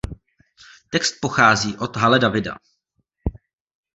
[0.91, 2.57] Text pochází od Hale Davida.